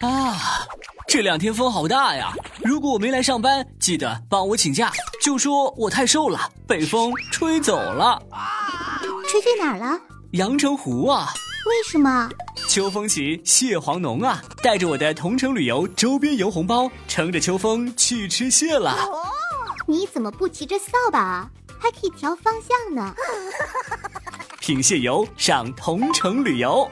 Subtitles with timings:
[0.00, 0.66] 啊，
[1.08, 2.32] 这两天风好大呀！
[2.62, 4.92] 如果我没来上班，记得帮我请假，
[5.22, 8.22] 就说我太瘦了，被风吹走了。
[9.28, 9.98] 吹去哪儿了？
[10.32, 11.28] 阳澄湖啊。
[11.66, 12.28] 为什么？
[12.68, 14.40] 秋风起，蟹黄浓啊！
[14.62, 18.96] 带着我的同城旅游周边游红包，乘着秋风去吃蟹了。
[19.86, 21.50] 你怎么不骑着扫把啊？
[21.78, 23.14] 还可以调方向呢。
[24.60, 26.88] 品蟹游，上同城旅游。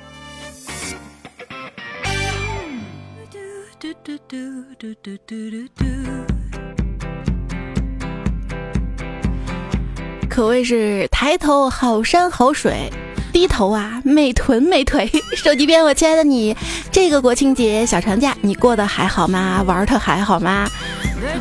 [10.29, 12.91] 可谓是抬头好山好水，
[13.33, 15.11] 低头啊美臀美腿。
[15.35, 16.55] 手机边，我亲爱的你，
[16.93, 19.63] 这个国庆节小长假你过得还好吗？
[19.67, 20.69] 玩的还好吗？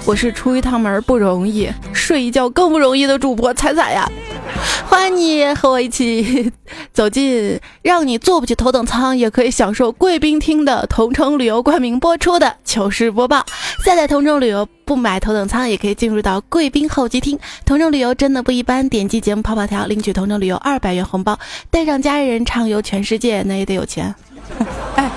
[0.06, 4.10] 我是出一趟门不容易，睡一觉更不容易的主播彩彩呀。
[4.94, 6.52] 欢迎你和我一起
[6.94, 13.44] 走进让你坐不起头等舱也可以享受贵宾厅的同城旅游冠名播出的糗事播报。
[13.84, 17.40] 下载同城旅游不买头等舱也可以进入到贵宾候机厅。
[17.66, 21.40] 同城旅游真的不一般，点击节目泡泡条领取同城旅游二百元红包，
[21.72, 24.14] 带上家人畅游全世界，那也得有钱。
[24.96, 25.10] 哎，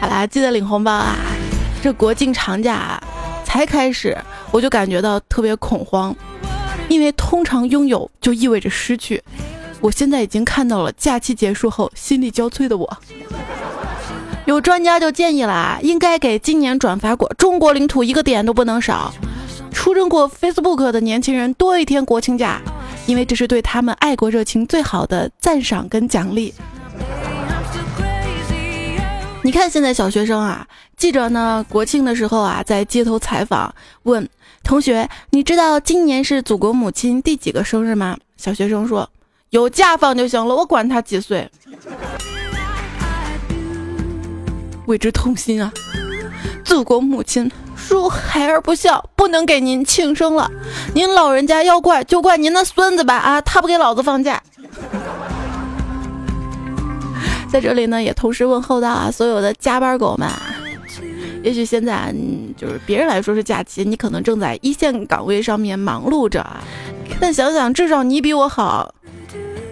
[0.00, 1.16] 好啦，记得领红包啊！
[1.82, 3.02] 这国庆长假
[3.44, 4.16] 才开始。
[4.56, 6.16] 我就感觉到特别恐慌，
[6.88, 9.22] 因为通常拥有就意味着失去。
[9.82, 12.98] 我现在已经看到了假期结束后心力交瘁的我。
[14.46, 19.12] 有专家就建议了，应该给今年转发过中国领土一个点都不能少，
[19.72, 22.58] 出征过 Facebook 的年轻人多一天国庆假，
[23.04, 26.54] 因为这是对他们爱国热情最好的赞赏跟奖励。
[29.42, 34.26] 你看现在小学生啊，记者呢国庆的时候啊，在街头采访问。
[34.66, 38.16] 同学，你知道今年是祖国母亲第几个生日吗？
[38.36, 39.08] 小学生说
[39.50, 41.48] ：“有假放就行了，我管他几岁。”
[44.86, 45.72] 为之痛心啊！
[46.64, 50.50] 祖国母亲恕孩儿不孝，不能给您庆生了。
[50.94, 53.14] 您老人家要怪就怪您那孙子吧！
[53.14, 54.42] 啊，他不给老子放假。
[57.48, 60.28] 在这里呢，也同时问候到啊，所有的加班狗们。
[61.46, 62.12] 也许现在
[62.56, 66.44] 就是别人来说是假期，你可能正在一线岗位上面忙碌着，
[67.20, 68.92] 但想想至少你比我好，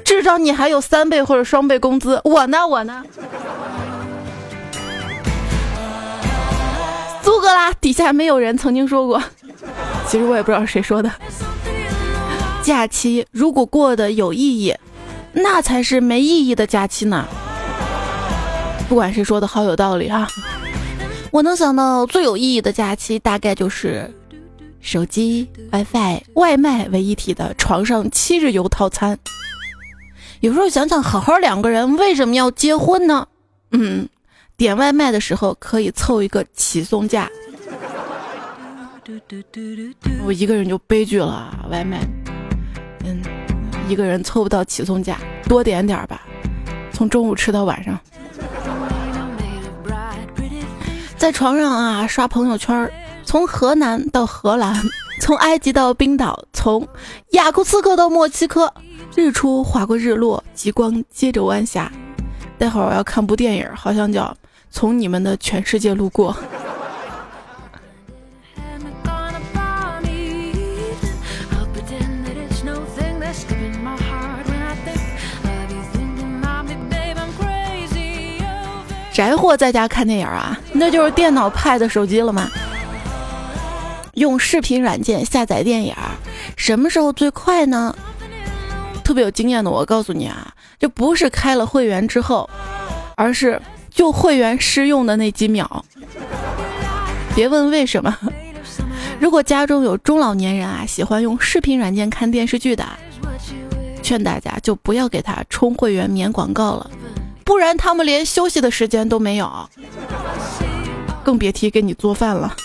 [0.04, 3.02] 至少你还有三倍或者双倍工资，我呢我呢。
[7.22, 9.20] 苏格拉底下没有人曾经说过，
[10.06, 11.10] 其实我也不知道谁说的。
[12.62, 14.72] 假期如果过得有意义，
[15.32, 17.26] 那才是没意义的假期呢。
[18.88, 20.28] 不管谁说的好有道理哈。
[21.34, 24.08] 我能想到最有意义的假期，大概就是
[24.80, 29.18] 手机、WiFi、外卖为一体的床上七日游套餐。
[30.38, 33.26] 有时候想想，好好两个人为什么要结婚呢？
[33.72, 34.08] 嗯，
[34.56, 37.28] 点外卖的时候可以凑一个起送价。
[40.24, 41.98] 我一个人就悲剧了，外卖，
[43.04, 43.20] 嗯，
[43.88, 45.18] 一个人凑不到起送价，
[45.48, 46.22] 多点点吧，
[46.92, 47.98] 从中午吃到晚上。
[51.16, 52.90] 在床上啊，刷朋友圈，
[53.24, 54.76] 从河南到荷兰，
[55.20, 56.86] 从埃及到冰岛，从
[57.30, 58.72] 雅库茨克到莫斯科，
[59.16, 61.90] 日出划过日落，极光接着晚霞。
[62.58, 64.24] 待会儿我要看部电影，好像叫
[64.70, 66.32] 《从你们的全世界路过》。
[79.44, 82.50] 宅货在家看电影啊，那就是电脑、pad、手机了吗？
[84.14, 85.94] 用视频软件下载电影，
[86.56, 87.94] 什么时候最快呢？
[89.04, 92.48] 特别有经验的我告诉你啊，这不是开了会员之后，
[93.16, 93.60] 而是
[93.90, 95.84] 就会员试用的那几秒。
[97.34, 98.16] 别问为什么。
[99.20, 102.82] 如果家中有中老年人啊，喜欢用视频软件看电视剧的，
[104.02, 106.90] 劝大家就不要给他充会员免广告了。
[107.44, 109.68] 不然他们连休息的时间都没有，
[111.22, 112.56] 更别提给你做饭了。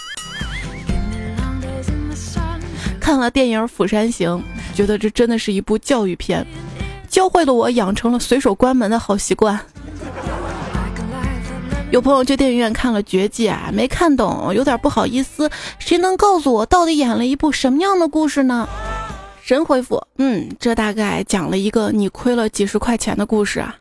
[2.99, 4.43] 看了电影《釜山行》，
[4.77, 6.45] 觉得这真的是一部教育片，
[7.09, 9.59] 教会了我养成了随手关门的好习惯。
[11.91, 15.49] 有朋友去电影院看了《绝技》啊，没看懂，有点不好意思。
[15.79, 18.69] 谁能告诉我到底演了一部什么样的故事呢？
[19.41, 23.75] 神回复：嗯，这大概讲了一个你亏了几十块钱的故事啊。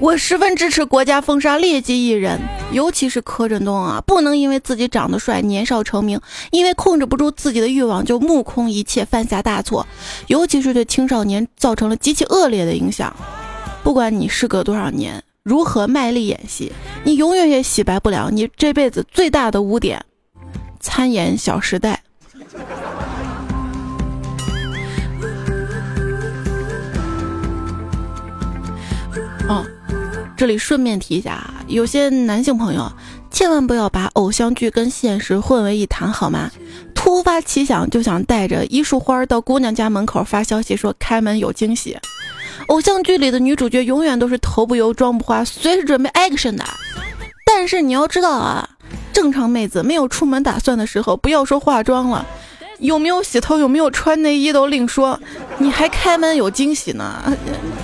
[0.00, 2.38] 我十分支持国家封杀劣迹艺人，
[2.72, 6.20] 尤其是柯震东啊，不能因为自己长得帅、年少成名，
[6.50, 9.86] 因为控制不住自己的欲望就目空一切、犯下大错，
[10.26, 13.14] 尤其是对青少年造成了极其恶劣的影响。
[13.82, 16.70] 不管你事隔多少年，如何卖力演戏，
[17.04, 20.04] 你永远也洗白不了你这辈子最大的污点——
[20.80, 22.02] 参演《小时代》。
[29.46, 29.62] 哦，
[30.36, 32.90] 这里顺便提一下啊，有些男性朋友
[33.30, 36.50] 千万不要把偶像剧跟现实混为一谈，好吗？
[36.94, 41.96] 突发奇想就想带着一束花到姑娘家门口发消息说开门有惊喜。
[42.68, 46.64] 偶像剧里的女主角永远都是头不油妆不花，随时准备 action 的。
[47.44, 48.68] 但是你要知道啊，
[49.12, 52.26] 正常妹子没有出门打算的时候，不要说化妆了，
[52.78, 55.20] 有没有洗头，有没有穿内衣都另说，
[55.58, 57.22] 你还开门有惊喜呢，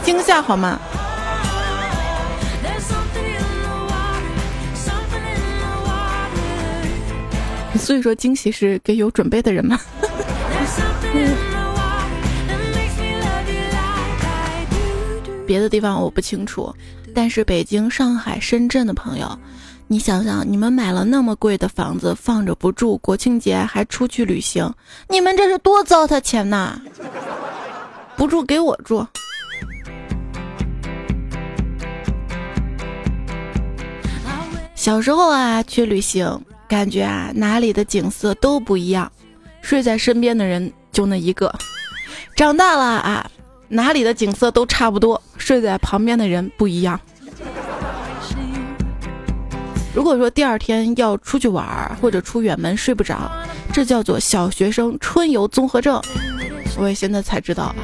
[0.02, 0.80] 惊吓好吗？
[7.78, 9.78] 所以说，惊喜是给有准备的人吗？
[15.46, 16.72] 别的地方我不清楚，
[17.14, 19.38] 但是北京、上海、深圳的朋友，
[19.88, 24.72] 你想想，你们买了那么贵的房子放着不住，国庆节还出去旅行，
[25.08, 26.80] 你们这是多糟蹋钱呐！
[28.16, 29.04] 不住给我住。
[34.76, 36.40] 小时候啊，去旅行。
[36.70, 39.10] 感觉啊，哪里的景色都不一样，
[39.60, 41.52] 睡在身边的人就那一个。
[42.36, 43.28] 长大了啊，
[43.66, 46.98] 哪里的景色都差不多，睡在旁边的人不一样。
[49.92, 51.66] 如果说第二天要出去玩
[52.00, 53.28] 或者出远门睡不着，
[53.72, 56.00] 这叫做小学生春游综合症。
[56.78, 57.74] 我也现在才知道啊，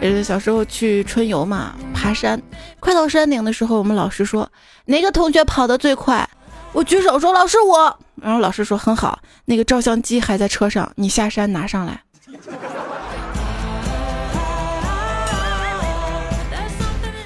[0.00, 2.40] 呃，小时候去春游嘛，爬山，
[2.80, 4.50] 快到山顶的时候，我们老师说
[4.86, 6.26] 哪个同学跑得最快。
[6.76, 12.02] 我举手说：“老师，我。”然后老师说：“很好，那个照相机还在车上，你下山拿上来。”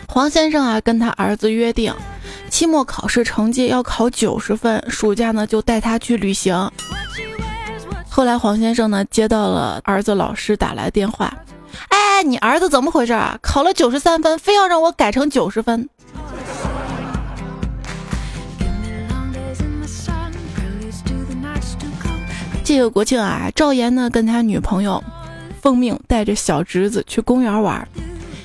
[0.07, 1.93] 黄先生啊，跟他儿子约定，
[2.49, 6.71] 期末考试成绩要考九十分，暑假呢就带他去旅行。
[8.09, 11.37] 后来黄先生呢接到了儿子老师打来电话
[11.91, 13.37] ：“哎，你儿子怎么回事啊？
[13.43, 15.89] 考了九十三分，非要让我改成九十分。”
[22.71, 25.03] 这个国庆啊，赵岩呢跟他女朋友
[25.61, 27.85] 奉命带着小侄子去公园玩，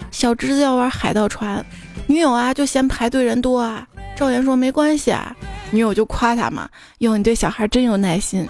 [0.09, 1.63] 小侄子要玩海盗船，
[2.07, 3.87] 女友啊就嫌排队人多啊。
[4.17, 5.35] 赵岩说没关系啊，
[5.69, 6.67] 女友就夸他嘛，
[6.97, 8.49] 哟你对小孩真有耐心。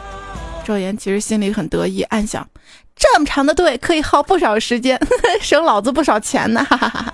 [0.63, 2.47] 赵岩其实心里很得意，暗想
[2.95, 4.97] 这么长的队可以耗不少时间，
[5.43, 6.63] 省老子不少钱呢。
[6.63, 7.13] 哈哈哈哈。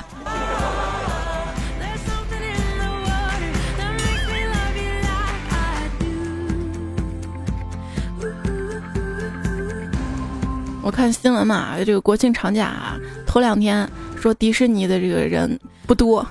[10.83, 12.97] 我看新闻嘛，这个国庆长假啊，
[13.27, 13.87] 头两天
[14.19, 16.25] 说迪士尼的这个人不多，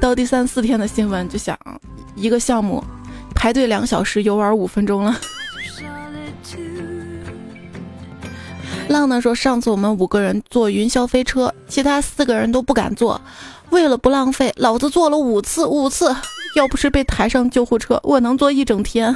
[0.00, 1.56] 到第三四天的新闻就想，
[2.16, 2.82] 一个项目
[3.34, 5.16] 排队两小时，游玩五分钟了。
[8.88, 13.20] 浪呢说，上次我们五个人坐云霄飞车，其他四个人都不敢坐，
[13.70, 16.14] 为了不浪费，老子坐了五次，五次，
[16.56, 19.14] 要不是被抬上救护车，我能坐一整天。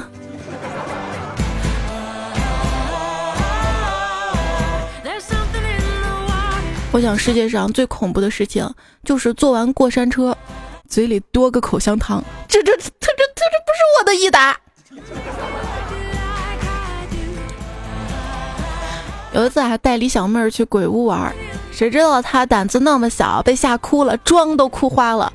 [6.93, 8.69] 我想世界上最恐怖的事情
[9.05, 10.37] 就是坐完过山车，
[10.89, 12.21] 嘴里多个口香糖。
[12.49, 14.57] 这这这这这这不是我的益达。
[19.33, 21.33] 有一次还带李小妹儿去鬼屋玩，
[21.71, 25.31] 谁知道她胆子那么小，被吓哭了，妆都哭花了。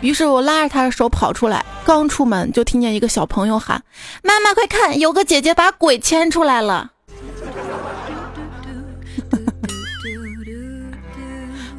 [0.00, 3.84] 于是我拉着她的手跑出来，刚出门就听见一个小朋友喊
[4.24, 6.92] ：“妈妈快看，有个姐姐把鬼牵出来了。”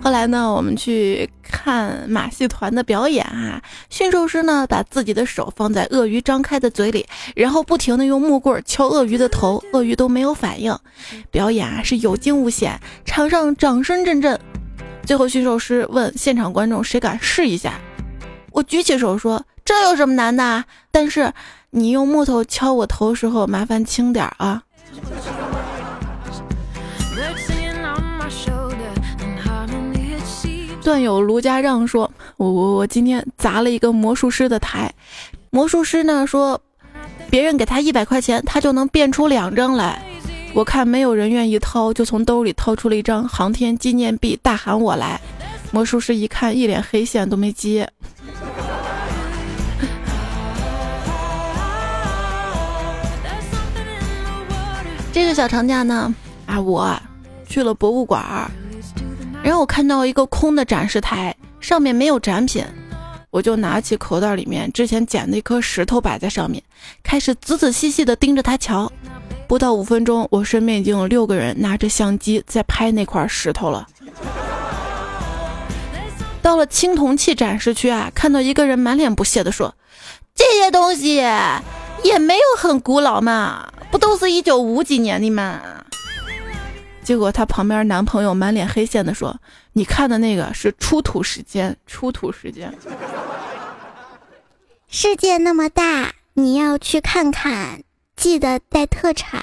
[0.06, 3.60] 后来呢，我们去看马戏团的表演啊。
[3.90, 10.78] 驯兽师呢，把自己的手放在鳄鱼张开的嘴里，然后不停的用木棍敲鳄鱼的头，鳄鱼都没有反应。
[11.32, 14.40] 表演啊是有惊无险，场上掌声阵阵。
[15.08, 17.74] 最后驯兽师问现场观众：“谁敢试一下？”
[18.54, 20.66] 我举起手说：“这有什么难的？
[20.92, 21.34] 但是
[21.72, 24.62] 你用木头敲我头时候，麻烦轻点啊。”
[30.86, 34.94] 段友卢家让说我我我今天砸了一个魔术师的台。
[35.50, 36.62] 魔术师呢说
[37.28, 40.00] 别人给他一百块钱他就能变出两张来。
[40.54, 45.20] 我看没有人愿意掏就从兜里掏出了一张航天纪念币大喊我来。
[45.72, 47.90] 魔术师一看一脸黑线都没接。
[55.12, 56.14] 这个小长假呢
[56.46, 56.96] 啊我
[57.48, 58.24] 去了博物馆
[59.46, 62.66] 然后我看到一个空的展示台，上面没有展品，
[63.30, 66.64] 我就拿起口袋里面之前捡的一颗石头摆在上面，
[67.04, 68.92] 开始仔仔细细的盯着它瞧。
[69.48, 73.88] 不到五分钟，我身边已经有六个人拿着相机在拍那块石头了。
[76.42, 79.76] 到了青铜器展示区啊，看到一个人满脸不屑的说
[80.34, 81.18] ：“这些东西
[82.04, 85.62] 也没有很古老嘛，不都是一九五几年的吗？”
[87.06, 89.40] 结果她旁边男朋友满脸黑线的说
[89.74, 92.74] ：“你看的那个是出土时间，出土时间。
[94.90, 97.84] 世界那么大，你要去看看。”
[98.18, 99.40] 记得带特产。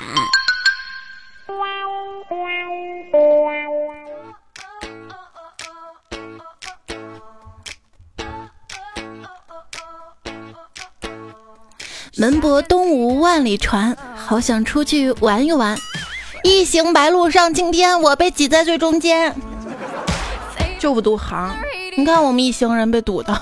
[12.18, 15.76] 门泊东吴万里船，好想出去玩一玩。
[16.44, 19.34] 一行白鹭上青天，我被挤在最中间。
[20.78, 21.54] 就不堵行，
[21.96, 23.40] 你看我们一行人被堵的。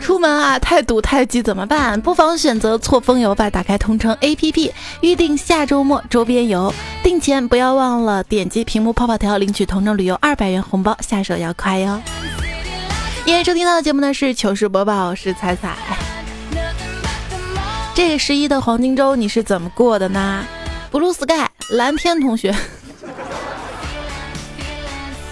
[0.00, 2.00] 出门啊，太堵太挤怎么办？
[2.00, 3.50] 不妨选择错峰游吧。
[3.50, 6.72] 打开同城 APP，预定下周末周边游。
[7.02, 12.00] 订前不要忘了点击屏幕泡泡条领取同城旅游二百元红包，下手要快哟。
[13.24, 15.76] 今天收听到的节目呢是糗事播报，我是彩彩。
[17.94, 20.44] 这个十一的黄金周你是怎么过的呢
[20.92, 22.54] ？Blue Sky 蓝天同学，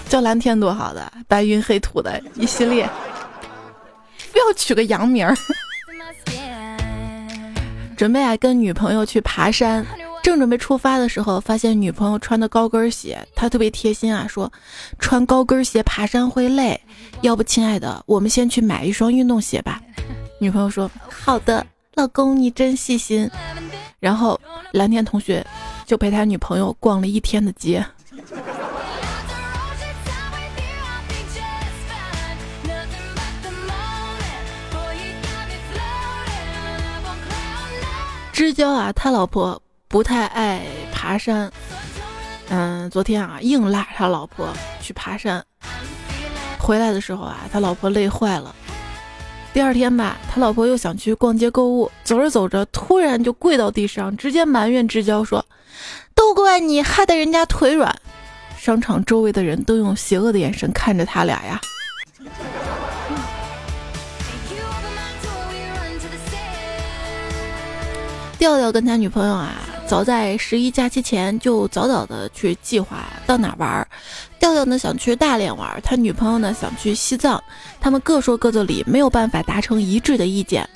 [0.09, 2.88] 叫蓝天多好的，白云黑土的一系列。
[4.33, 5.37] 不要取个洋名儿。
[7.97, 9.85] 准备啊，跟女朋友去爬山，
[10.23, 14.50] 正准备出发的时候，发现女朋友穿的高跟鞋，她特别贴心啊，说
[14.99, 16.81] 穿高跟鞋爬山会累，
[17.21, 19.79] 要不亲爱的，我们先去买一双运动鞋吧。
[20.38, 23.31] 女朋友说好的，老公你真细心。
[24.00, 24.40] 然后
[24.73, 25.47] 蓝天同学
[25.87, 27.85] 就陪他女朋友逛了一天的街。
[38.33, 41.52] 知交啊，他老婆不太爱爬山。
[42.49, 44.49] 嗯，昨天啊，硬拉他老婆
[44.80, 45.45] 去爬山。
[46.59, 48.54] 回来的时候啊，他老婆累坏了。
[49.52, 55.45] 第二天吧，他老婆又想去逛街购物，走着走着，突然就跪到地上，直接埋怨知交说
[56.14, 57.95] ：“都怪你，害得人家腿软。”
[58.57, 61.61] 商场周围的人都用邪恶的眼神看着他俩呀。
[68.38, 69.52] 调调跟他女朋友啊，
[69.91, 73.89] 早在十一假期前就早早的去计划到哪玩儿。
[74.39, 77.43] 调调呢想去大连玩，他女朋友呢想去西藏，
[77.81, 80.71] 他们各说各的理，没有办法达成一致的意见。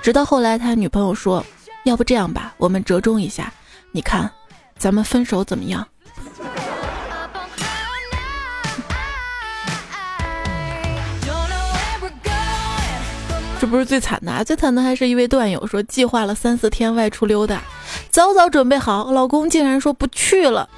[0.00, 1.44] 直到后来，他女朋友说
[1.84, 3.52] ：“要不这样吧，我们折中一下，
[3.92, 4.30] 你看，
[4.78, 5.86] 咱们分手怎么样？”
[13.60, 17.62] 这不是最惨的，啊最惨的还是一位段友说计划了三四天外出溜达，
[18.10, 20.68] 早早准备好，老公竟然说不去了。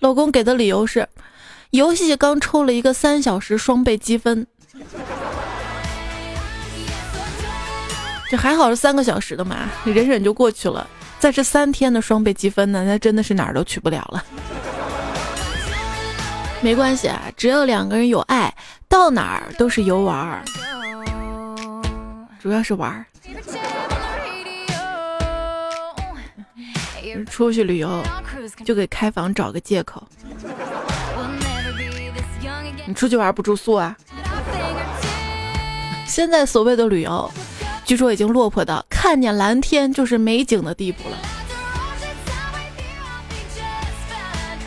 [0.00, 1.08] 老公给的理由是，
[1.70, 4.46] 游戏刚抽了一个三小时双倍积分。
[8.28, 10.86] 这还好是三个小时的嘛，忍忍就过去了。
[11.18, 14.24] 再是三天的双倍积分呢，那真的是哪儿都去不了了。
[16.60, 18.54] 没关系啊，只要两个人有爱，
[18.88, 20.42] 到哪儿都是游玩儿。
[22.42, 23.06] 主要是玩儿，
[27.30, 28.02] 出去旅游
[28.64, 30.02] 就给开房找个借口。
[32.86, 33.96] 你出去玩不住宿啊？
[36.06, 37.30] 现在所谓的旅游，
[37.84, 41.16] 据说已经落魄到看见蓝天就是美景的地步了。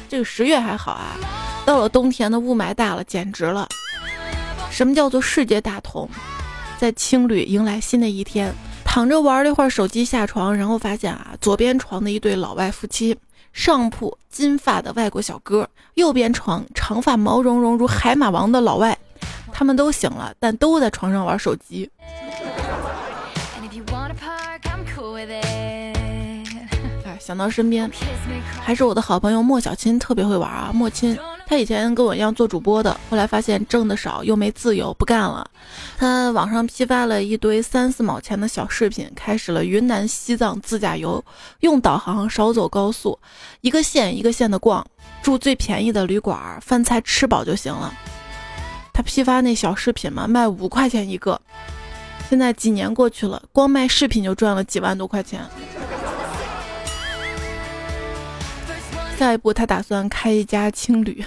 [0.09, 1.15] 这个十月还好啊，
[1.65, 3.67] 到了冬天的雾霾大了，简直了。
[4.69, 6.09] 什么叫做世界大同？
[6.77, 8.53] 在青旅迎来新的一天，
[8.91, 13.15] 躺着玩了一会儿手机，下床，然后发现啊，左边床的一对老外夫妻，
[13.53, 18.97] 上铺金发的外国小哥，右边床长发毛茸茸如海马王的老外，
[19.51, 21.87] 他们都醒了，但都在床上玩手机。
[27.05, 27.87] 哎想到身边，
[28.59, 30.71] 还是我的好朋友莫小青特别会玩啊！
[30.73, 31.15] 莫青，
[31.49, 35.49] 他以前跟我一样做主播的，后来发现挣的少又没自由，不干了。
[35.97, 41.25] 他网上批发了一堆三四毛钱的小饰品，开始了云南西藏自驾游，
[41.61, 43.17] 用导航少走高速，
[43.61, 44.85] 一个县一个县的逛，
[45.23, 47.91] 住最便宜的旅馆，饭菜吃饱就行了。
[48.93, 51.41] 他批发那小饰品嘛，卖五块钱一个，
[52.29, 55.41] 现在几年过去了，光卖饰品就赚了几万多块钱。
[59.19, 61.21] 下一步他打算开一家青旅。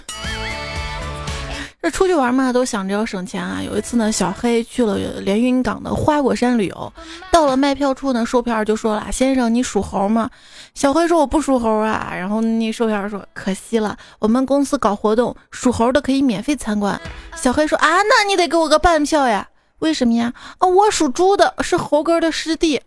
[1.82, 3.60] 这出去玩嘛，都想着要省钱啊。
[3.62, 6.92] 有一次呢，小黑去了连云港的花果山旅游，
[7.30, 10.30] 到了卖票处呢，售票员就说了：“先生，你属猴吗？”
[10.74, 16.98] 小黑说：“我不属猴啊。”然后那售票员说：“可惜了，我们公司搞活动，属猴的可以免费参观。”
[17.36, 19.46] 小黑说：“啊，那你得给我个半票呀？
[19.80, 20.32] 为什么呀？
[20.56, 22.80] 啊，我属猪的，是猴哥的师弟。”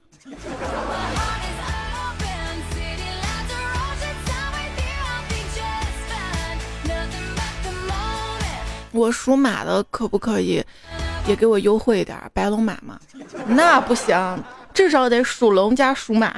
[8.95, 10.63] 我属马的可不可以
[11.27, 12.17] 也给我优惠一点？
[12.33, 12.97] 白龙马吗？
[13.47, 14.41] 那不行，
[14.73, 16.33] 至少得属龙加属马。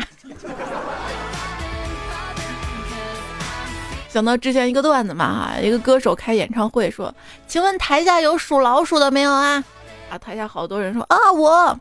[4.09, 7.13] 想到之前一个段子嘛哈，一个歌手开演唱会说
[7.47, 9.63] ：“请问台下有属老鼠的没有啊？”
[10.09, 11.79] 啊，台下好多人说：“啊，我。”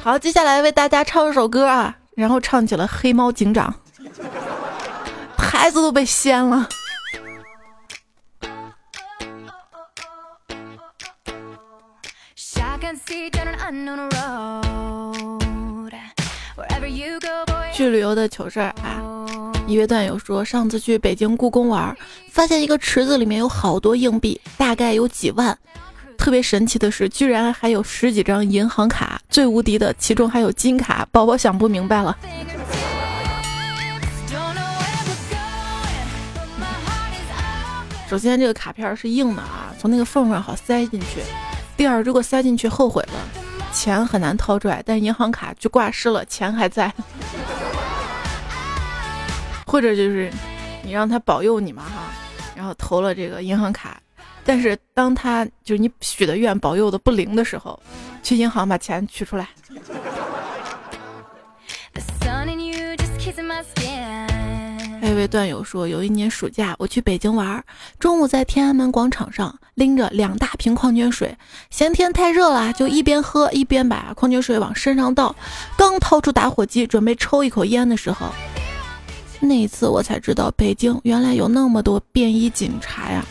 [0.00, 3.74] 好，接下来为大家唱一首歌啊，然后唱起了《黑猫警长》，
[5.36, 6.68] 台子都被掀了。
[17.72, 19.52] 去旅游的糗事儿啊！
[19.66, 21.94] 一位段友说，上次去北京故宫玩，
[22.30, 25.58] 发现一个池子里面有好多硬币，大概有几万。
[26.16, 31.06] 特别神奇的是，居然还有十几张银行卡，最无敌的，其中还有金卡。
[31.12, 32.16] 宝宝想不明白了。
[38.08, 41.20] 首先，这个卡片是硬的啊，从那个缝缝好塞进去。
[41.76, 43.14] 第二，如果塞进去后悔了，
[43.72, 46.92] 钱很难掏出来，但银行卡就挂失了，钱还在。
[49.66, 50.30] 或者就是
[50.84, 52.12] 你让他保佑你嘛哈，
[52.54, 54.00] 然后投了这个银行卡，
[54.44, 57.78] 但是当他就是你许的愿保佑的不灵的时候，
[58.22, 59.48] 去银行把钱取出来。
[65.04, 67.62] 还有位段友说，有一年暑假我去北京玩，
[67.98, 71.36] 中午在天安门广场上拎着两大瓶矿泉水，
[71.68, 75.36] 嫌天太热了，就一边喝一边把矿泉水往身上倒。
[75.76, 78.28] 刚掏出打火机准备抽一口烟的时候，
[79.40, 83.22] 那一次我才知道北京原来有那么多便衣警察呀。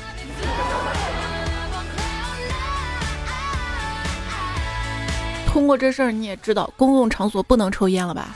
[5.47, 8.35] 通过这事儿你也知道公共场所不能抽烟了吧？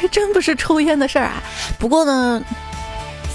[0.00, 1.42] 还真不是抽烟的事儿啊！
[1.78, 2.42] 不过呢，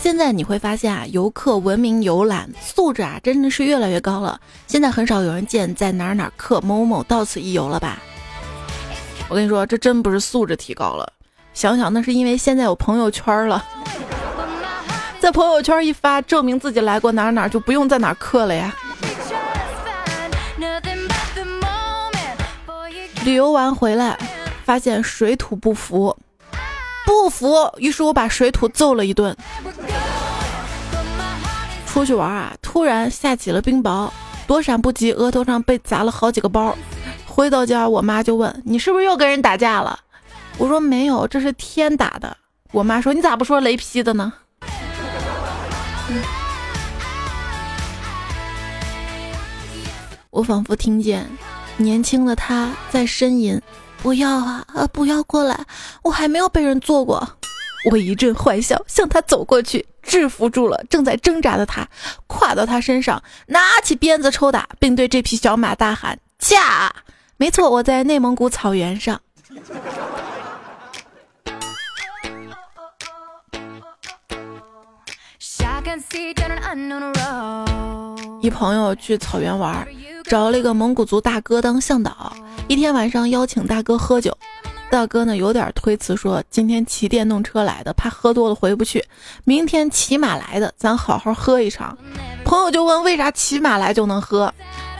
[0.01, 4.41] 现在你会发现啊，游客文明游览素质啊，真的是越来越高了。
[4.65, 7.99] 现在很少有人见在哪儿哪儿刻某某到此一游了吧？
[9.29, 11.07] 我跟你说，这真不是素质提高了。
[11.53, 13.63] 想想那是因为现在有朋友圈了，
[15.19, 18.73] 在朋友圈一发，证明自己来过哪儿哪，就不用在哪刻了呀。
[23.23, 24.17] 旅游完回来，
[24.63, 26.17] 发现水土不服。
[27.05, 29.35] 不服，于是我把水土揍了一顿。
[31.85, 34.09] 出去玩啊，突然下起了冰雹，
[34.45, 36.75] 躲闪不及，额头上被砸了好几个包。
[37.25, 39.99] 回到家，我妈就问：“你是不是又跟人打架了？”
[40.57, 42.35] 我说：“没有，这是天打的。”
[42.71, 44.33] 我妈说：“你咋不说雷劈的呢？”
[50.31, 51.25] 我仿佛听见
[51.77, 53.61] 年轻的他在呻吟。
[54.05, 54.85] 不要啊啊！
[54.93, 55.65] 不要过来，
[56.03, 57.27] 我还没有被人做过。
[57.89, 61.87] 我一阵坏笑，向他走过去，制服住了正在挣扎的他，
[62.27, 66.93] 跨到他身上，拿起鞭子抽打，并对这匹小马大喊：“驾！”
[67.37, 69.19] 没错，我在内蒙古草原上。
[78.39, 79.87] 一朋友去草原玩，
[80.27, 82.33] 找了一个蒙古族大哥当向导。
[82.67, 84.35] 一天晚上邀请大哥喝酒，
[84.89, 89.03] 大哥呢有点推辞，说今天骑电动车来的，怕喝多了回不去，
[89.43, 91.97] 明天骑马来的，咱好好喝一场。
[92.43, 94.51] 朋友就问为啥骑马来就能喝？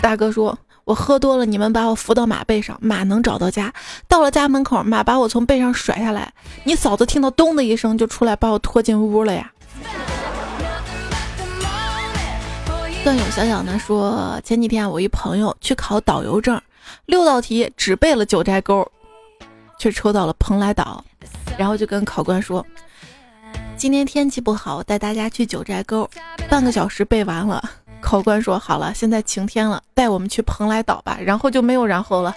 [0.02, 3.74] 大哥说，我喝多了，你们把我扶到马背上，马能找到家。
[4.08, 6.32] 到了家门口，马把我从背上甩下来，
[6.66, 9.52] 你嫂子听到咚的一声就出来把我拖进屋了呀。
[13.06, 16.60] 段友小小呢说，前几天我一朋友去考导游证。
[17.06, 18.84] 六道题只背了九寨沟，
[19.78, 21.06] 却抽到了蓬莱岛，
[21.56, 22.66] 然后就跟考官说
[23.78, 26.10] ：“今天天气不好，带大家去九寨沟。”
[26.50, 27.64] 半个小时背完了，
[28.02, 32.36] 考官说：“好了，现在晴天了，带我们去蓬莱岛吧。”然后就没有然后了。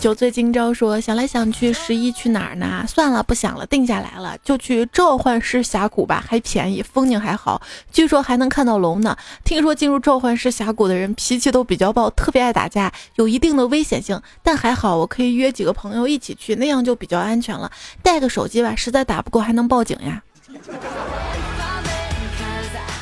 [0.00, 2.86] 酒醉今朝说想来想去，十一去哪儿呢？
[2.88, 7.60] 算了，不想了，定下来了，就去召唤师峡谷吧，还便宜，风景还好，
[7.92, 9.14] 据说还能看到龙呢。
[9.44, 17.70] 听说进入召唤师峡谷的人脾气都比较暴，特别爱打架，有一定的危险性，但还好我可以约几个朋友一起去，那样就比较安全了。
[18.02, 20.22] 带个手机吧，实在打不过还能报警呀。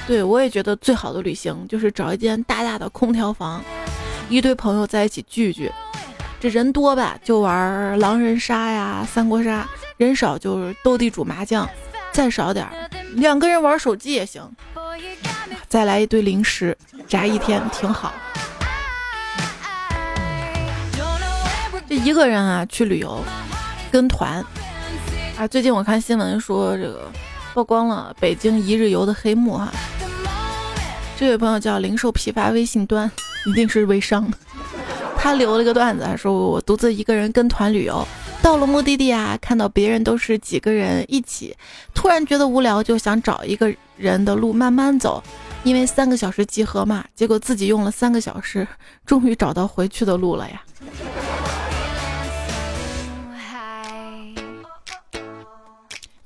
[0.09, 3.63] 对我也觉得最好的旅行就是找一间大大的空调房，
[4.29, 5.71] 一堆朋友在一起聚聚。
[6.41, 11.67] 这人多吧，就玩狼人杀呀、三国杀；人少就是斗地主、麻将；
[12.13, 14.43] 再少点儿，两个人玩手机也行。
[15.67, 16.77] 再来一堆零食，
[17.09, 18.13] 宅一天挺好。
[21.89, 23.21] 这一个人啊去旅游，
[23.91, 24.45] 跟团
[25.37, 25.47] 啊。
[25.49, 27.11] 最近我看新闻说，这个
[27.53, 29.73] 曝光了北京一日游的黑幕哈。
[31.19, 33.11] 这位朋友叫零售批发微信端，
[33.47, 34.31] 一定是微商。
[35.21, 38.07] 他留了个段子，说我独自一个人跟团旅游，
[38.41, 41.55] 到了目的地啊，看到别人都是几个人一起，
[41.93, 45.23] 突然觉得无聊，就想找一个人的路慢慢走，
[45.65, 48.67] 因为三个小时集合嘛，结果自己用了三个小时，
[49.05, 50.63] 终于找到回去的路了呀。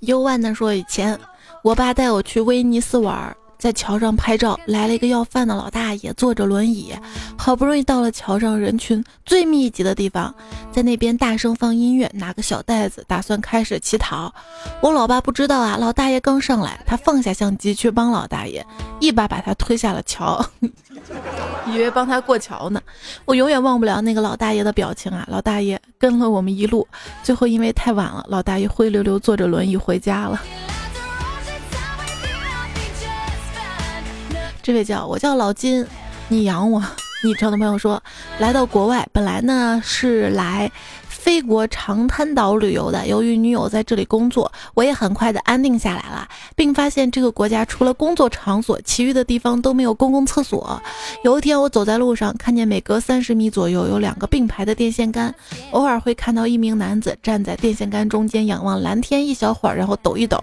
[0.00, 1.18] 幽万的说，以前
[1.62, 3.34] 我爸带我去威尼斯玩。
[3.62, 6.92] 在桥上拍照，来了一个要饭的老大爷，坐着轮椅，
[7.38, 10.34] 好不容易到了桥上人群最密集的地方，
[10.72, 14.34] 在那边大声放音乐，拿个小袋子，打算开始乞讨。
[14.80, 18.66] 我老爸不知道啊，老大爷刚上来，他放下相机去帮老大爷，
[18.98, 20.44] 一把把他推下了桥，
[21.72, 22.82] 以为帮他过桥呢。
[23.24, 25.24] 我永远忘不了那个老大爷的表情啊！
[25.30, 26.84] 老大爷跟了我们一路，
[27.22, 30.42] 最后因为太晚了，老大爷灰溜溜坐着轮椅回家了。
[34.62, 35.84] 这位叫我叫老金，
[36.28, 36.82] 你养我。
[37.24, 38.02] 昵称的朋友说，
[38.40, 40.68] 来到国外，本来呢是来
[41.08, 43.06] 飞国长滩岛旅游的。
[43.06, 50.82] 由于女友在这里工作，我也很快的安定下来了，并发现这个国家除了工作场所，其余的地方都没有公共厕所。
[51.22, 55.32] 有一天，我走在路上，看见每隔三十米左右有两个并排的电线杆，
[55.70, 60.36] 偶尔会看到一名男子站在电线杆中间仰望蓝天一小会儿，然后抖一抖。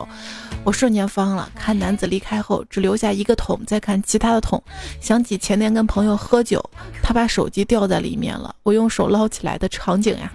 [0.63, 4.61] 我瞬间慌了，看男子离开后只留下一个桶，再看其他的桶，
[5.01, 6.63] 想起前天跟朋友喝酒，
[7.01, 10.31] 他把手机掉在里面了，我用手捞起来的场景呀。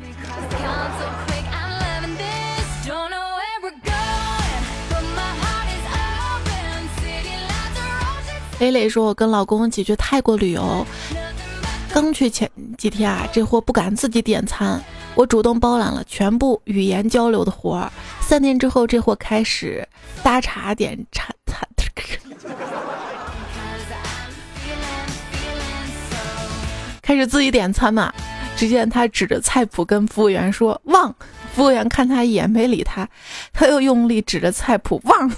[8.60, 10.87] 磊磊说：“我跟老公一起去泰国旅游，
[11.92, 14.82] 刚去前几天啊，这货不敢自己点餐。”
[15.14, 17.92] 我主动包揽了全部语言交流的活儿。
[18.20, 19.87] 三天之后，这货开始
[20.22, 21.66] 搭茶点茶茶，
[27.00, 28.12] 开始自己点餐嘛。
[28.57, 31.12] 只见他指着菜谱跟服务员说“忘”，
[31.53, 33.09] 服务员看他一眼没理他，
[33.53, 35.31] 他又用力指着菜谱“忘”。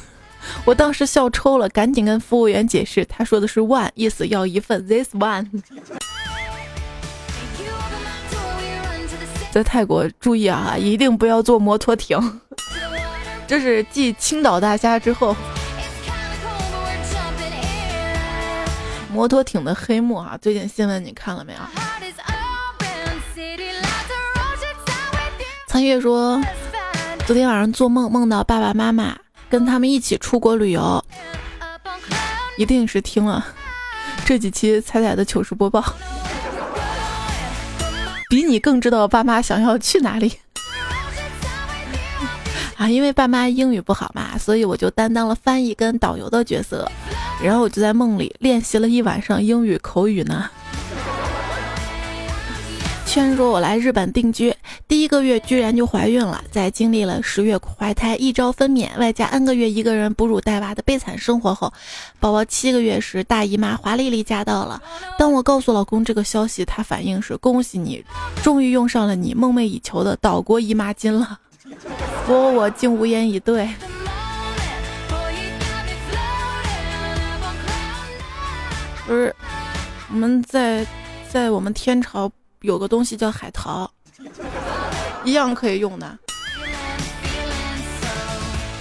[0.67, 5.47] 我当时笑抽了，赶紧跟服务员解释，他说的是 “one”，意思要一份 this one。
[9.57, 12.41] 在泰国注意啊，一定不要坐摩托艇。
[13.49, 15.35] 这是继青岛大虾之后，
[19.11, 20.39] 摩托艇的黑幕啊！
[20.43, 21.59] 最近新闻你看了没有？
[25.67, 26.39] 苍月说，
[27.27, 29.17] 昨天晚上做梦梦到爸爸妈妈
[29.49, 31.03] 跟他们一起出国旅游，
[32.59, 33.43] 一定是听了
[34.27, 35.83] 这几期彩彩的糗事播报。
[38.29, 40.33] 比你更知道爸妈想要去哪里
[42.77, 42.89] 啊！
[42.89, 46.91] 因为爸妈英语不好嘛，所以我就担当了翻译跟导游的角色，
[47.43, 50.51] 然后我就在梦里练习了一晚上英语口语呢。
[53.17, 54.55] 劝说我来日本定居，
[54.87, 61.73] 第一个月居然就怀孕了，在经历了十月怀胎、一朝分娩，外加 N 个月一个人哺乳带娃的悲惨生活后，
[62.21, 64.83] 宝宝七个月时，大姨妈华丽丽驾到了。
[65.19, 68.05] 当我告诉老公这个消息，他反应是：恭喜你，
[68.43, 71.39] 终于用上了你梦寐以求的岛国姨妈巾了。
[72.29, 73.67] 我我竟无言以对。
[79.07, 79.35] 不是，
[80.13, 80.87] 我们在
[81.31, 82.31] 在我们天朝。
[82.61, 83.91] 有个东西叫海淘，
[85.25, 86.19] 一样可以用的。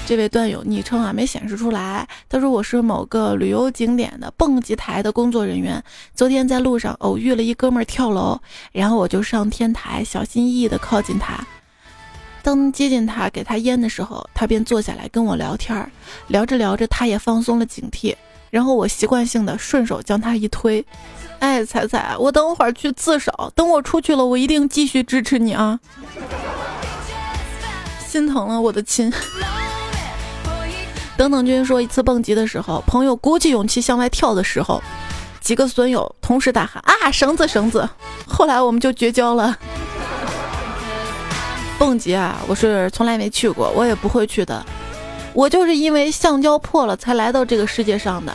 [0.07, 5.83] 这位段友昵称啊没显示出来，他说我是某个旅游景点的蹦极台的工作人员。
[6.13, 8.39] 昨天在路上偶遇了一哥们儿跳楼，
[8.71, 11.43] 然后我就上天台，小心翼翼地靠近他。
[12.43, 15.89] 当接近他给他烟的时候，他便坐下来跟我聊天儿。
[16.27, 18.15] 聊着聊着，他也放松了警惕。
[18.51, 20.85] 然后我习惯性的顺手将他一推，
[21.39, 25.79] 哎，彩彩，我等会儿去自首，等我出去了，我一定继续支持你啊！
[28.07, 29.11] 心疼了我的亲。
[31.17, 34.81] 等等君说，一次蹦极的时候，朋友鼓起勇气向外跳的时候，
[35.39, 37.87] 几个损友同时大喊啊绳子绳子，
[38.27, 39.55] 后来我们就绝交了。
[41.77, 44.65] 蹦极啊，我是从来没去过，我也不会去的。
[45.33, 48.33] 我就是因为橡胶破了才来到这个世界上的，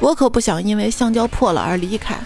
[0.00, 2.18] 我可不想因为橡胶破了而离开。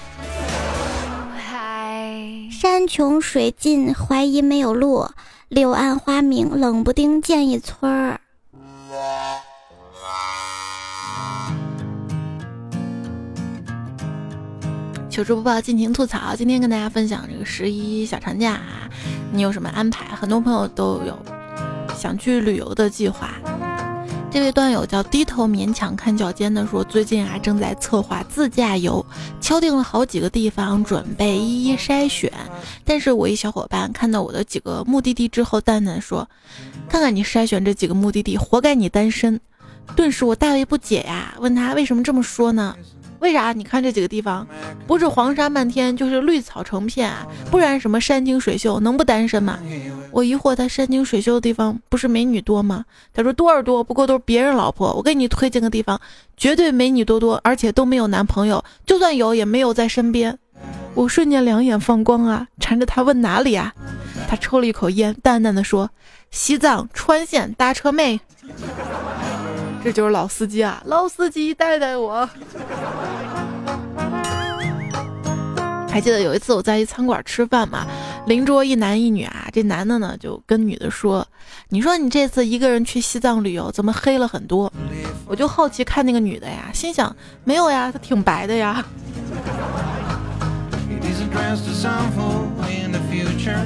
[2.60, 5.06] 山穷水尽怀疑没有路，
[5.46, 8.20] 柳暗花明冷不丁见一村儿。
[15.08, 16.34] 糗事播报，尽情吐槽。
[16.34, 18.60] 今天跟大家分享这个十一小长假，
[19.30, 20.06] 你有什么安排？
[20.16, 21.16] 很多朋友都有
[21.96, 23.34] 想去旅游的计划。
[24.30, 29.04] 这位段友叫低头勉强看脚尖的说，最近啊正在策划自驾游，
[29.40, 32.30] 敲定了好几个地方，准备一一筛选。
[32.84, 36.28] 但是我一小伙伴看到我的几个目的地之后，淡淡说
[36.90, 39.40] ：“看看你筛选这几个目的地，活该你单身。”
[39.96, 42.76] 顿时我大为不解呀，问他为什么这么说呢？
[43.20, 43.52] 为啥？
[43.52, 44.46] 你看这几个地方，
[44.86, 47.26] 不是黄沙漫天，就是绿草成片啊！
[47.50, 49.58] 不然什么山清水秀，能不单身吗？
[50.10, 52.84] 我疑惑他山清水秀的地方不是美女多吗？
[53.12, 54.92] 他说多尔多，不过都是别人老婆。
[54.94, 56.00] 我给你推荐个地方，
[56.36, 60.38] 绝对美女多多，而且都没有男朋友，就算有也没有在身边。
[60.94, 63.72] 我瞬间两眼放光啊，缠着他问哪里啊？
[64.28, 65.90] 他抽了一口烟，淡淡的说：
[66.30, 68.20] 西藏川线搭车妹。
[69.82, 72.28] 这就是老司机啊，老司机带带我。
[75.90, 77.86] 还记得有一次我在一餐馆吃饭嘛，
[78.26, 81.26] 邻桌一男一女啊，这男的呢就跟女的说
[81.70, 84.72] ：“你说你这次一个人去西藏旅游，怎么黑了很多？”
[85.26, 87.14] 我就好奇看那个女的呀，心想
[87.44, 88.84] 没有呀，她挺白的呀。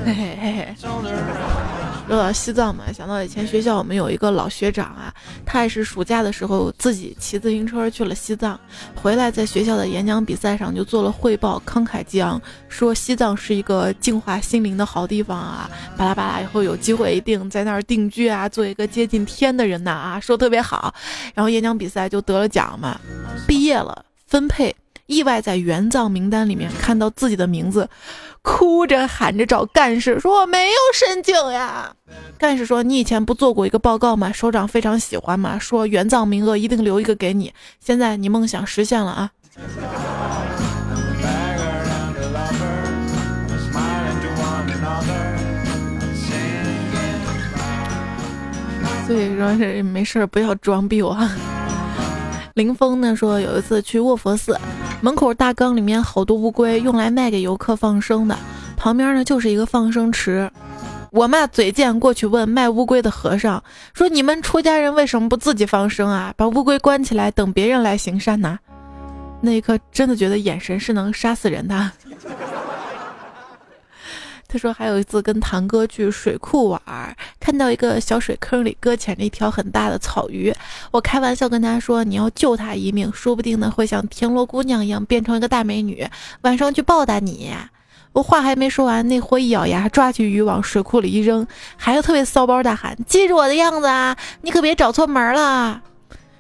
[0.04, 0.74] 嘿嘿嘿嘿。
[2.12, 5.10] 说到西藏嘛，想到以前学校我们有一个老学长啊，
[5.46, 8.60] 他也是暑假的时候自己骑自行车去了西藏，
[8.94, 20.94] 回来在学校的演讲比赛上就做了汇报，慷慨激昂，说西藏是一个净化心灵的好地方啊，巴拉巴拉，以后有机会一定在那儿定居啊，做一个接近天的人呐啊，说特别好，
[21.32, 23.00] 然后演讲比赛就得了奖嘛，
[23.48, 24.76] 毕业了分配。
[25.06, 27.88] 意外在援藏名单里面看到自己的名字，
[28.42, 31.94] 哭着喊着找干事说：“我没有申请呀。”
[32.38, 34.32] 干事说：“你以前不做过一个报告吗？
[34.32, 37.52] 首长非常喜欢嘛，说援藏名额一定留一个给你。
[37.78, 39.30] 现在你梦想实现了啊！”
[49.06, 51.14] 所以说是没事不要装逼我。
[52.54, 54.58] 林峰呢说有一次去卧佛寺。
[55.00, 58.36] 门口大缸里面好多乌龟，用来卖给游客放生的。
[58.76, 60.50] 旁边呢就是一个放生池。
[61.10, 63.62] 我嘛嘴贱，过去问卖乌龟的和尚
[63.92, 66.32] 说：“你们出家人为什么不自己放生啊？
[66.36, 68.58] 把乌龟关起来，等别人来行善呢？”
[69.42, 71.90] 那一刻真的觉得眼神是能杀死人的。
[74.52, 76.82] 他说还有一次跟堂哥去水库玩，
[77.40, 80.54] 看到一个小水坑里搁浅着一条很大的草鱼，
[80.90, 86.06] 我开玩笑跟他说：“你要救他一命，说不定呢会像田螺姑娘一样变成一个大美女，
[86.42, 87.50] 晚上去报答你。”
[88.12, 91.46] 我话还没说完，那货一咬牙，抓起鱼往水库里一扔，
[91.78, 95.80] 还有特别骚包大喊：“记住我的样子啊，你可别找错门了。”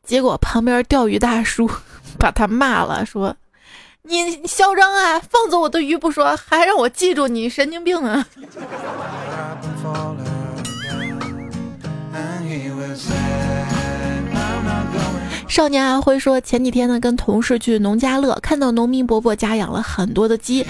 [0.04, 1.70] 结果旁边钓鱼大叔
[2.20, 3.34] 把他骂了，说。
[4.08, 5.20] 你嚣张啊！
[5.30, 8.26] 放走我的鱼不说，还让我记住你，神经病啊！
[15.48, 20.66] 少年阿辉说，前几天呢，跟同事去农家乐，看到农民伯伯家养了很多的鸡，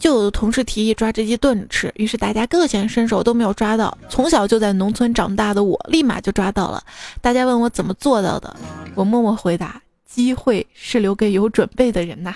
[0.00, 3.96] 就有同事提议抓只鸡炖着吃，于是大家各显身手都没有抓到。
[4.08, 6.82] 从小就在农村长大的我，立马就抓到了。
[7.22, 8.56] 大家问我怎么做到的，
[8.96, 9.80] 我默默回答。
[10.20, 12.34] 机会是留给有准备的人呐，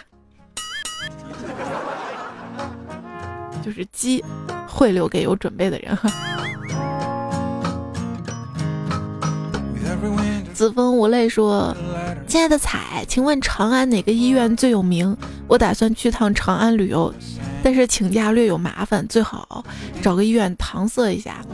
[3.62, 4.25] 就是机
[4.66, 5.94] 会留给有准备的人。
[10.55, 11.77] 子枫无泪说
[12.27, 15.14] ：“亲爱的彩，请问长安哪个医院最有名？
[15.47, 17.12] 我打算去趟长安旅游，
[17.62, 19.62] 但是请假略有麻烦，最好
[20.01, 21.44] 找个医院搪塞一下，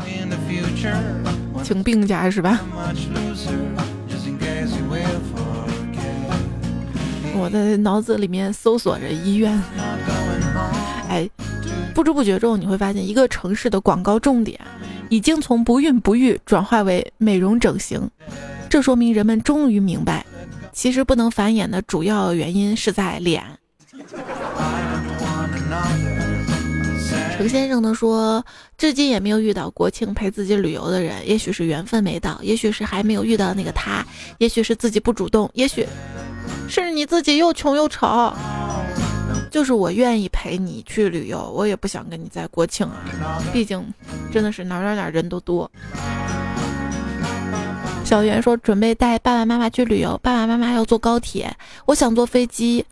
[1.65, 2.61] 请病假是吧？”
[7.41, 9.51] 我的脑子里面搜索着医院，
[11.09, 11.27] 哎，
[11.95, 14.61] 不知不觉中你会发现，一个城市的广告重点
[15.09, 18.11] 已经从不孕不育转化为美容整形，
[18.69, 20.27] 这说明人们终于明白，
[20.75, 23.43] 其实不能繁衍的主要原因是在脸。
[27.39, 28.45] 程先生呢说，
[28.77, 34.05] 至今也没有遇到国庆陪自己旅游的人，也许是缘分没到，也许是还没有遇到那个他，
[34.37, 35.87] 也许是自己不主动，也许
[36.69, 38.33] 是你自己又穷又丑。
[39.51, 43.03] 就是我愿意陪你去旅游，我也不想跟你在国庆啊，
[43.53, 43.85] 毕竟
[44.33, 45.69] 真的是哪哪哪人都多。
[48.05, 51.53] 小袁说准备带爸爸妈妈去旅游，爸爸妈妈要坐高铁，
[51.85, 52.85] 我想坐飞机。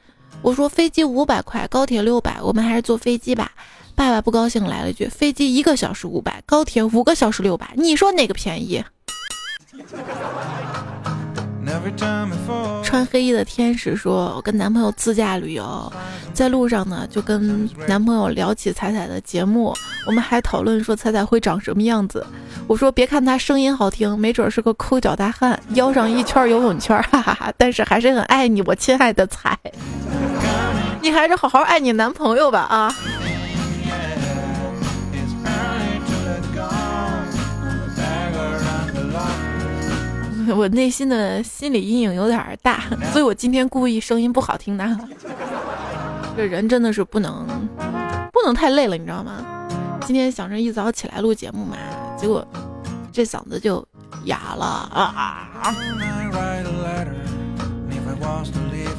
[0.43, 3.51] 我说飞机五百块，高铁六百，我们还是坐飞机吧。
[3.97, 8.85] 爸爸不高兴，来了一句：飞机一个小时五百，高铁五个小时六百，你说哪个便宜？
[12.83, 15.93] 穿黑衣的天使说：“我跟男朋友自驾旅游，
[16.33, 19.75] 在路上呢，就跟男朋友聊起彩彩的节目，
[20.07, 22.27] 我们还讨论说彩彩会长什么样子。
[22.67, 27.53] 我说别看他声音好听，没准是个抠脚大汉，腰上一圈游泳圈，哈哈哈！
[27.59, 29.59] 但是还是很爱你，我亲爱的彩，
[31.03, 32.95] 你还是好好爱你男朋友吧啊！”
[40.59, 44.85] 我内心的心理阴影有点大，所以我今天故意声音不好听的。
[46.37, 47.47] 这人真的是不能
[48.33, 49.69] 不能太累了，你知道吗？
[50.05, 51.77] 今天想着一早起来录节目嘛，
[52.19, 52.45] 结果
[53.13, 53.87] 这嗓子就
[54.25, 55.49] 哑了啊！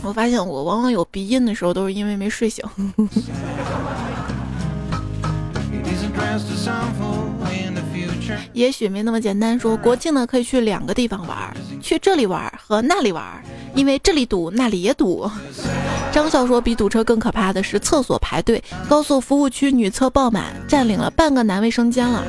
[0.02, 2.64] 我发现我往往有鼻音的时候，都是因为没睡醒。
[8.54, 9.60] 也许没那么简单。
[9.60, 11.38] 说国庆呢，可以去两个地方玩，
[11.82, 13.24] 去这里玩和那里玩，
[13.76, 15.30] 因为这里堵，那里也堵。
[16.12, 22.24] 张笑说，比堵车更可怕的是厕所排队，高速服务区女厕爆满，占领了半个男卫生间了。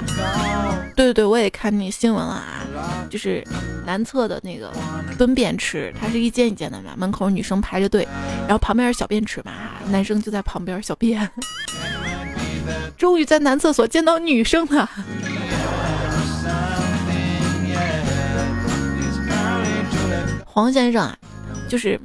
[0.95, 2.67] 对对对，我也看那新闻了啊，
[3.09, 3.43] 就是
[3.87, 4.71] 男厕的那个
[5.17, 8.07] 蹲便池，它是一间一间的嘛，门口女生排着队，
[8.43, 9.53] 然后旁边是小便池嘛，
[9.89, 11.29] 男生就在旁边小便。
[12.99, 14.89] 终于在男厕所见到女生了。
[20.53, 21.17] 黄先生啊，
[21.69, 21.99] 就是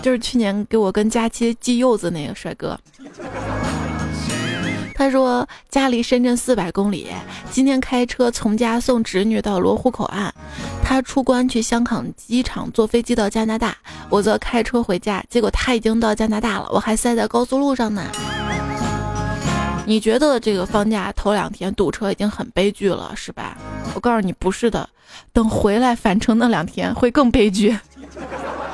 [0.00, 2.78] 就是去年给我跟佳期寄柚子那个帅哥。
[4.94, 7.08] 他说家离深圳四百公里，
[7.50, 10.30] 今天开车从家送侄女到罗湖口岸，
[10.84, 13.74] 他出关去香港机场坐飞机到加拿大，
[14.10, 15.24] 我则开车回家。
[15.30, 18.04] 结果他已经到加拿大了，我还塞在高速路上呢。
[19.90, 23.58] 你觉得这个放假头两天堵车已经很悲剧了，是吧？
[23.92, 24.88] 我告诉你不是的，
[25.32, 27.76] 等回来返程那两天会更悲剧。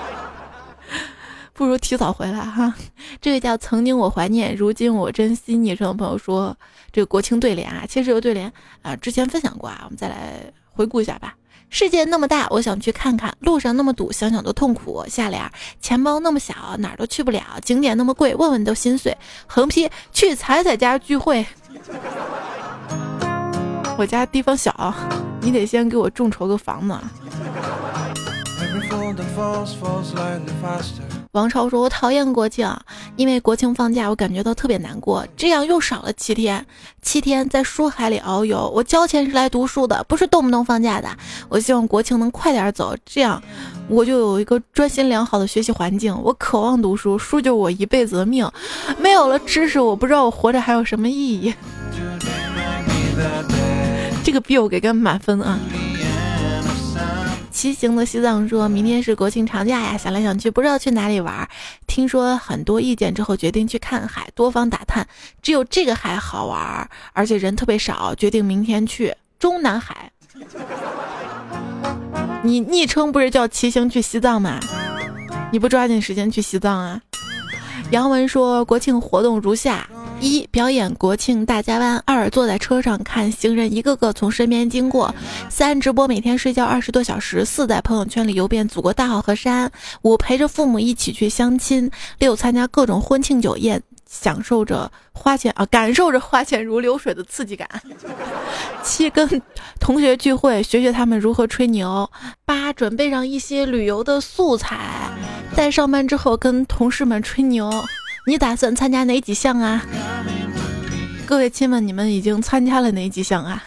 [1.55, 2.75] 不如提早回来哈。
[3.19, 6.55] 这个叫曾经我怀念，如今我珍惜昵称的朋友说，
[6.93, 8.53] 这个国庆对联啊，其实这个对联
[8.83, 11.35] 啊，之前分享过啊，我们再来回顾一下吧。
[11.69, 15.05] 世界那么大，我想去看看；路上那么堵，想想都痛苦。
[15.09, 15.43] 下联：
[15.81, 19.17] 钱包那么小，哪儿都去不了；景点那么贵，问问都心碎。
[19.47, 21.47] 横批：去彩彩家聚会。
[23.99, 24.95] 我家地方小，
[25.41, 26.95] 你得先给我众筹个房子。
[31.37, 32.69] 王超说：“我讨厌国庆，
[33.17, 35.27] 因为国庆放假，我感觉到特别难过。
[35.37, 36.65] 这样又少了七天，
[37.03, 38.71] 七天在书海里遨游。
[38.75, 41.09] 我交钱是来读书的，不是动不动放假的。
[41.49, 43.43] 我希望国庆能快点走，这样
[43.89, 46.17] 我就有一个专心良好的学习环境。
[46.23, 48.51] 我渴望读书，书就是我一辈子的命。
[48.99, 51.55] 没有了知识，我不知道我活着还有什么意义。
[54.25, 55.59] 这个 bill 给个满分啊！”
[57.57, 61.49] 骑行的西藏说：“明天是国庆长假呀，想来想去不知道去哪里玩。
[61.87, 64.29] 听说很多意见之后，决定去看海。
[64.35, 65.09] 多方打探，
[65.41, 70.13] 只有这个海好玩，而且人特别少，决定明天去中南海。
[72.43, 74.61] 你昵称不是叫骑行去西藏吗？
[75.51, 77.01] 你不抓紧时间去西藏啊？”
[77.91, 79.89] 杨文说：“国庆活动如下。”
[80.19, 85.15] 一表演国庆大加班，二坐在车上看行人一个个从身边经过，
[85.51, 89.71] 三直播每天睡觉二十多小时，四在朋友圈里游遍祖国大好河山，
[90.03, 97.69] 五陪着父母一起去相亲，六参加各种婚庆酒宴，享受着花钱啊，感受着花钱如流水的刺激感，
[98.83, 99.43] 七跟
[99.79, 102.11] 同学聚会，学学他们如何吹牛，
[102.45, 105.11] 八准备上一些旅游的素材，
[105.55, 107.71] 在上班之后跟同事们吹牛。
[108.29, 109.81] 你打算参加哪几项啊？
[111.25, 113.63] 各位亲们，你们已经参加了哪几项啊？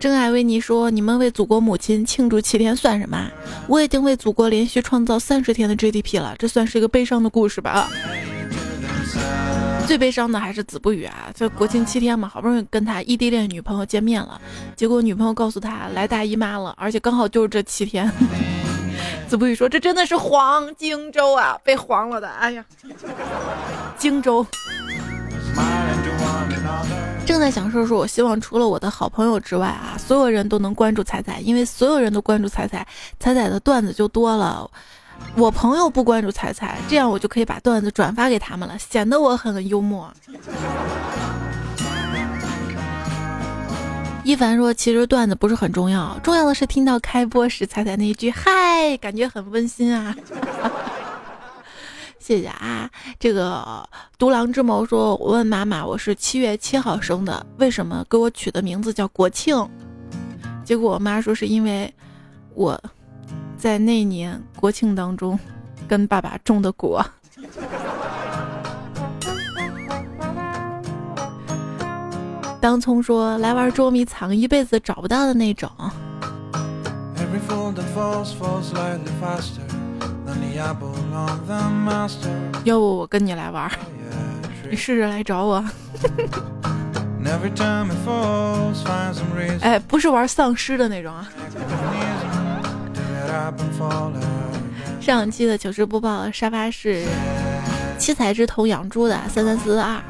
[0.00, 3.30] 真爱维尼说：“你们为祖国母亲庆祝七天算什么？
[3.66, 7.86] 我已经为祖国连续创造三十天的 GDP 了，这算是一个悲伤的故事吧？”
[9.86, 11.30] 最悲伤的还是子不语啊！
[11.34, 14.40] 这国庆七天嘛，好不容易跟他异地恋女朋友见面了，
[14.74, 18.10] 结果女朋友告诉他来大姨妈了，而且刚好就是这七天。
[19.30, 22.64] 子不语说：“这真的是黄荆州啊，被黄了的。”哎呀，
[23.96, 24.44] 荆州。
[27.24, 32.84] 正在想说说，我希望除了我的好朋友之外啊，所有人都能关注彩彩，因为所有人都关注彩彩，
[33.20, 34.68] 彩彩的段子就多了。
[35.36, 40.12] 我朋友不关注彩彩，这样我就可以把段子转发给他们了，显得我很幽默。
[44.22, 50.14] 一凡说：“其实段子不是很重要，重要的是听到开播时彩彩那一句‘嗨’，感觉很温馨啊。
[52.20, 52.88] ”谢谢啊！
[53.18, 53.82] 这个
[54.18, 59.68] 独狼之谋说：“我问妈妈，我是七月七号生的，为什么给我取的名字叫国庆？”
[60.64, 61.92] 结果我妈说：“是因为
[62.54, 62.80] 我
[63.56, 65.36] 在那年国庆当中
[65.88, 67.04] 跟爸爸种的果。”
[72.60, 75.70] 当葱说：“来玩捉迷藏，一辈子找不到的那种。”
[82.64, 83.70] 要不我跟你来玩，
[84.70, 85.64] 你试着来找我。
[89.60, 91.26] 哎，不是玩丧尸的那种啊。
[95.00, 97.06] 上期的糗事播报，沙发是
[97.98, 100.00] 七彩之瞳养猪的三三四二，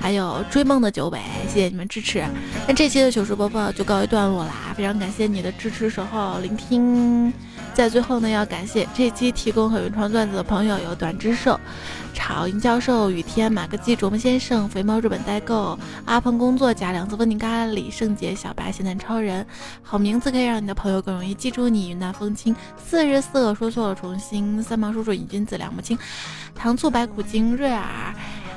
[0.00, 2.24] 还有追梦的九尾，谢谢你们支持。
[2.66, 7.32] 那这期的糗事播报就告一段落啦，非常感谢你的支持、守候、聆听。
[7.74, 11.58] 在最后呢，要感谢这期提供和原创段子的朋友有短之兽、
[12.12, 19.46] 炒银教授、雨天、马克基、啄木先生、肥猫日本代购、阿鹏工作、假两次温宁咖喱、圣洁、小白、咸蛋超人，
[19.80, 21.90] 好名字可以让你的朋友更容易记住你。
[21.90, 25.96] 云淡风轻、四日四个说错了重新、三毛叔叔、瘾君子、两不清、
[26.56, 28.12] 糖醋白骨精、瑞尔，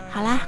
[0.10, 0.40] 好啦。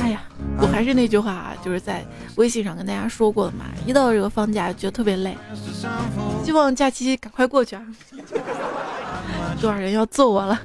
[0.00, 0.22] 哎呀，
[0.60, 2.04] 我还是那句话啊，就是在
[2.36, 5.36] 微信上跟大家说过的嘛，一到这个放假觉得特别累，
[6.44, 7.82] 希望假期赶快过去啊！
[9.60, 10.60] 多少人要揍我了？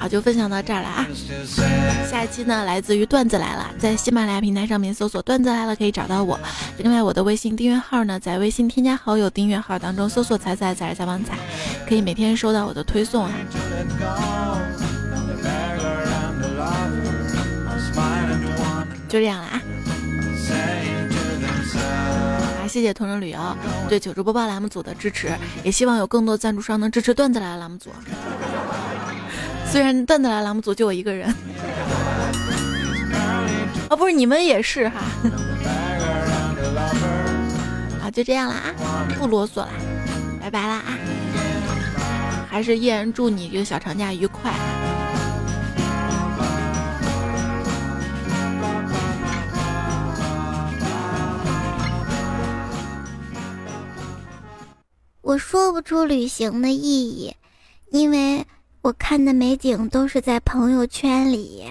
[0.00, 1.06] 好，就分享到这儿了啊！
[2.10, 6.40] 下一期呢，来自于段子来了，在喜马拉雅平台上面搜索“段子来了”可以找到我。
[6.78, 11.34] 另外，我的微信订阅号呢，在微信添加好友订阅号当中搜索“彩彩彩彩王彩”，
[11.86, 13.30] 可以每天收到我的推送啊。
[19.06, 19.60] 就这样了啊！
[22.62, 23.38] 啊，谢谢同城旅游
[23.86, 25.30] 对九州播报栏目组的支持，
[25.62, 27.90] 也希望有更多赞助商能支持段子来了栏目组。
[29.70, 31.30] 虽然段子来栏目组就我一个人，
[33.88, 35.00] 哦，不是你们也是哈。
[38.02, 38.74] 好，就这样了啊，
[39.16, 39.68] 不啰嗦了，
[40.40, 40.98] 拜拜啦啊！
[42.50, 44.52] 还是依然祝你这个小长假愉快。
[55.22, 57.36] 我说不出旅行的意义，
[57.92, 58.44] 因为。
[58.82, 61.66] 我看的美景都是在朋友圈里。